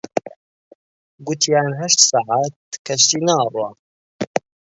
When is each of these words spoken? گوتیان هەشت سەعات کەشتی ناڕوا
گوتیان 1.27 1.71
هەشت 1.79 1.99
سەعات 2.09 2.55
کەشتی 2.85 3.19
ناڕوا 3.27 3.69